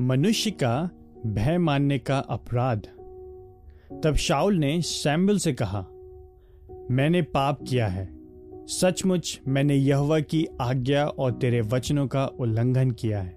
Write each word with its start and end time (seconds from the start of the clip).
मनुष्य 0.00 0.50
का 0.50 0.90
भय 1.26 1.58
मानने 1.58 1.98
का 1.98 2.18
अपराध। 2.18 2.78
तब 4.04 4.14
शाउल 4.14 4.56
ने 4.56 4.82
सैम्बल 4.82 5.38
से 5.38 5.52
कहा, 5.52 5.80
मैंने 6.90 7.22
पाप 7.22 7.62
किया 7.68 7.86
है। 7.86 8.08
सचमुच 8.66 9.40
मैंने 9.48 9.74
यहवा 9.74 10.20
की 10.20 10.46
आज्ञा 10.60 11.06
और 11.06 11.32
तेरे 11.32 11.60
वचनों 11.60 12.06
का 12.06 12.26
उल्लंघन 12.26 12.90
किया 12.90 13.22
है, 13.22 13.36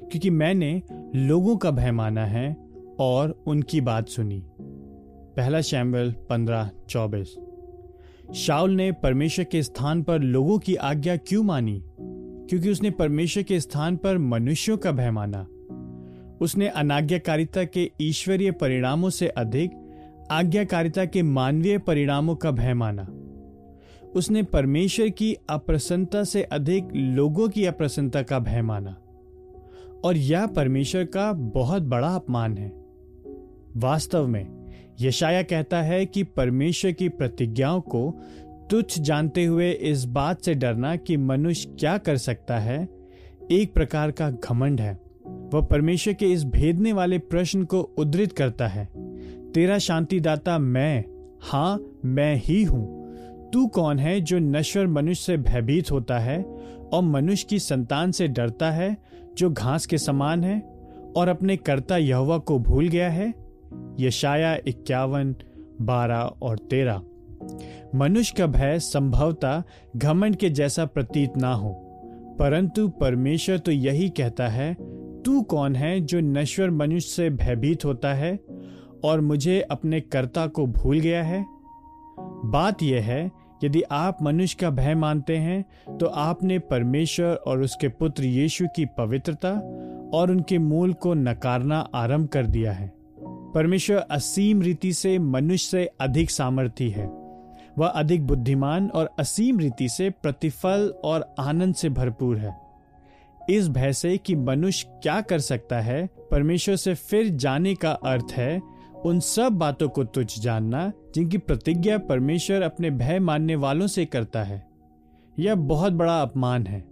क्योंकि 0.00 0.30
मैंने 0.30 0.82
लोगों 1.14 1.56
का 1.56 1.70
भय 1.70 1.92
माना 1.92 2.26
है 2.26 2.56
और 2.98 3.44
उनकी 3.46 3.80
बात 3.80 4.08
सुनी। 4.08 4.42
पहला 5.36 5.60
शैम्बल 5.60 6.14
पंद्रह 6.30 6.70
चौबीस। 6.88 7.36
शाउल 8.34 8.70
ने 8.70 8.92
परमेश्वर 8.92 9.44
के 9.44 9.62
स्थान 9.62 10.02
पर 10.02 10.18
लोगों 10.18 10.58
की 10.58 10.74
आज्ञा 10.74 11.16
क्यों 11.16 11.42
मानी? 11.42 11.84
क्योंकि 12.48 12.70
उसने 12.70 12.90
परमेश्वर 12.90 13.42
के 13.42 13.60
स्थान 13.60 13.96
पर 13.96 14.18
मनुष्यों 14.18 14.78
का 14.78 14.92
भय 14.92 15.10
माना। 15.10 15.46
उसने 16.40 16.68
अनाज्ञाकारिता 16.68 17.64
के 17.64 17.90
ईश्वरीय 18.00 18.50
परिणामों 18.50 19.10
से 19.10 19.28
अधिक 19.28 19.70
आज्ञाकारिता 20.30 21.04
के 21.04 21.22
मानवीय 21.22 21.78
परिणामों 21.78 22.36
का 22.36 22.50
भय 22.50 22.74
माना। 22.74 23.08
उसने 24.16 24.42
परमेश्वर 24.42 25.08
की 25.08 25.36
अप्रसन्नता 25.50 26.24
से 26.24 26.42
अधिक 26.42 26.88
लोगों 26.96 27.48
की 27.48 27.64
अप्रसन्नता 27.64 28.22
का 28.22 28.38
भय 28.38 28.62
माना। 28.62 28.96
और 30.04 30.16
यह 30.16 30.46
परमेश्वर 30.46 31.04
का 31.04 31.32
बहुत 31.32 31.82
बड़ा 31.82 32.14
अपमान 32.14 32.58
है। 32.58 32.72
वास्तव 33.76 34.26
में 34.26 34.72
यशाया 35.00 35.42
कहता 35.42 35.82
है 35.82 36.06
कि 36.06 36.22
परमेश्वर 36.22 36.92
की 36.92 37.08
प्रतिज्ञाओं 37.08 37.80
को 37.80 38.14
तुच्छ 38.70 38.98
जानते 38.98 39.44
हुए 39.44 39.70
इस 39.70 40.04
बात 40.04 40.42
से 40.42 40.54
डरना 40.54 40.96
कि 40.96 41.16
मनुष्य 41.16 41.76
क्या 41.80 41.98
कर 41.98 42.16
सकता 42.16 42.58
है, 42.58 42.88
एक 43.50 43.74
प्रकार 43.74 44.10
का 44.10 44.30
घमंड 44.30 44.80
है। 44.80 45.07
वह 45.54 45.60
परमेश्वर 45.60 46.14
के 46.14 46.26
इस 46.26 46.44
भेदने 46.44 46.92
वाले 46.92 47.18
प्रश्न 47.18 47.64
को 47.64 47.80
उद्धृत 47.98 48.32
करता 48.32 48.66
है। 48.66 48.84
तेरा 49.52 49.78
शांतिदाता 49.78 50.58
मैं 50.58 51.04
हाँ 51.42 51.80
मैं 52.04 52.34
ही 52.36 52.62
हूँ। 52.62 53.50
तू 53.52 53.66
कौन 53.66 53.98
है 53.98 54.20
जो 54.20 54.38
नश्वर 54.38 54.86
मनुष्य 54.86 55.22
से 55.22 55.36
भयभीत 55.36 55.90
होता 55.90 56.18
है 56.18 56.42
और 56.92 57.02
मनुष्य 57.02 57.46
की 57.50 57.58
संतान 57.58 58.12
से 58.12 58.28
डरता 58.28 58.70
है, 58.70 58.96
जो 59.38 59.50
घास 59.50 59.86
के 59.86 59.98
समान 59.98 60.44
है 60.44 60.60
और 61.16 61.28
अपने 61.28 61.56
कर्ता 61.56 61.96
यहवा 61.96 62.38
को 62.38 62.58
भूल 62.58 62.88
गया 62.88 63.10
है? 63.10 63.32
यशाया 64.00 64.56
इक्यावन, 64.66 65.34
बारह 65.82 66.20
और 66.42 66.58
तेरह। 66.70 67.02
मनुष्य 67.94 68.34
का 68.38 68.46
भय 68.46 68.78
संभवता 68.78 69.62
घमंड 69.96 70.36
के 70.36 70.50
जैसा 70.50 70.84
प्रतीत 70.84 71.36
ना 71.36 71.52
हो, 71.52 71.70
परंतु 72.38 72.88
परमेश्वर 72.88 73.58
तो 73.58 73.72
यही 73.72 74.08
कहता 74.08 74.48
है 74.48 74.76
तू 75.28 75.40
कौन 75.42 75.74
है 75.76 76.00
जो 76.00 76.20
नश्वर 76.20 76.70
मनुष्य 76.70 77.08
से 77.08 77.30
भयभीत 77.30 77.84
होता 77.84 78.12
है 78.14 78.38
और 79.04 79.20
मुझे 79.20 79.60
अपने 79.60 80.00
कर्ता 80.00 80.46
को 80.46 80.66
भूल 80.66 81.00
गया 81.00 81.22
है? 81.22 81.44
बात 82.44 82.82
यह 82.82 83.02
है, 83.02 83.30
यदि 83.64 83.82
आप 83.82 84.22
मनुष्य 84.22 84.56
का 84.60 84.70
भय 84.70 84.94
मानते 84.94 85.36
हैं 85.36 85.98
तो 85.98 86.06
आपने 86.06 86.58
परमेश्वर 86.58 87.34
और 87.46 87.60
उसके 87.60 87.88
पुत्र 87.88 88.24
यीशु 88.24 88.66
की 88.76 88.86
पवित्रता 88.98 89.50
और 90.14 90.30
उनके 90.30 90.58
मूल 90.58 90.92
को 90.92 91.14
नकारना 91.14 91.78
आरंभ 91.94 92.28
कर 92.28 92.46
दिया 92.46 92.72
है। 92.72 92.92
परमेश्वर 93.54 93.96
असीम 93.96 94.62
रीति 94.62 94.92
से 94.92 95.18
मनुष्य 95.18 95.68
से 95.68 95.84
अधिक 96.00 96.30
सामर्थ्य 96.30 96.84
है। 96.84 97.06
वह 97.78 97.86
अधिक 97.86 98.26
बुद्धिमान 98.26 98.88
और 98.88 99.10
असीम 99.18 99.58
रीति 99.58 99.88
से 99.88 100.10
प्रतिफल 100.10 100.94
और 101.04 101.34
आनंद 101.38 101.74
से 101.74 101.88
भरपूर 101.88 102.36
है। 102.36 102.67
इस 103.50 103.68
भय 103.68 103.92
से 103.92 104.18
कि 104.18 104.34
मनुष्य 104.36 104.88
क्या 105.02 105.20
कर 105.20 105.38
सकता 105.38 105.80
है? 105.80 106.08
परमेश्वर 106.30 106.76
से 106.76 106.94
फिर 106.94 107.28
जाने 107.28 107.74
का 107.74 107.90
अर्थ 107.90 108.26
है, 108.32 108.62
उन 109.04 109.20
सब 109.20 109.52
बातों 109.52 109.88
को 109.88 110.04
तुझ 110.04 110.40
जानना, 110.40 110.92
जिनकी 111.14 111.38
प्रतिज्ञा 111.38 111.98
परमेश्वर 111.98 112.62
अपने 112.62 112.90
भय 112.90 113.18
मानने 113.18 113.56
वालों 113.56 113.86
से 113.86 114.04
करता 114.04 114.42
है। 114.42 114.68
यह 115.38 115.54
बहुत 115.54 115.92
बड़ा 115.92 116.22
अपमान 116.22 116.66
है, 116.66 116.84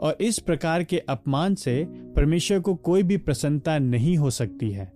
और 0.00 0.16
इस 0.20 0.38
प्रकार 0.38 0.84
के 0.84 0.98
अपमान 0.98 1.54
से 1.54 1.84
परमेश्वर 1.90 2.60
को 2.60 2.74
कोई 2.74 3.02
भी 3.02 3.16
प्रसन्नता 3.16 3.78
नहीं 3.78 4.16
हो 4.16 4.30
सकती 4.30 4.70
है। 4.70 4.92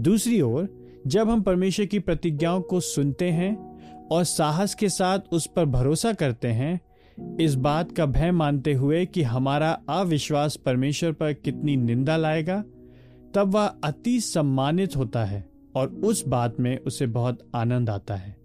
दूसरी 0.00 0.40
ओर, 0.40 0.80
जब 1.06 1.30
हम 1.30 1.42
परमेश्वर 1.42 1.86
की 1.86 1.98
प्रतिज्ञाओं 1.98 2.60
को 2.60 2.80
सुनते 2.80 3.30
हैं 3.30 3.70
और 4.12 4.24
साहस 4.24 4.74
के 4.74 4.88
साथ 4.88 5.18
उस 5.32 5.46
पर 5.56 5.64
भरोसा 5.64 6.12
करते 6.12 6.48
हैं 6.48 6.80
इस 7.40 7.54
बात 7.54 7.92
का 7.92 8.06
भय 8.06 8.30
मानते 8.30 8.74
हुए 8.74 9.06
कि 9.06 9.22
हमारा 9.22 9.80
अविश्वास 9.88 10.56
परमेश्वर 10.56 11.12
पर 11.12 11.32
कितनी 11.32 11.76
निंदा 11.76 12.16
लाएगा? 12.16 12.64
तब 13.34 13.50
वह 13.54 13.66
अति 13.66 14.20
सम्मानित 14.20 14.96
होता 14.96 15.24
है 15.24 15.50
और 15.74 15.88
उस 15.88 16.28
बात 16.28 16.60
में 16.60 16.78
उसे 16.78 17.06
बहुत 17.06 17.50
आनंद 17.54 17.90
आता 17.90 18.14
है। 18.14 18.39